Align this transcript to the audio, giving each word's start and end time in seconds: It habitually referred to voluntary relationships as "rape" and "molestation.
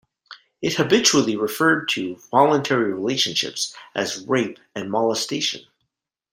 It 0.63 0.73
habitually 0.77 1.35
referred 1.37 1.87
to 1.89 2.15
voluntary 2.31 2.91
relationships 2.91 3.75
as 3.93 4.25
"rape" 4.25 4.57
and 4.73 4.89
"molestation. 4.89 5.67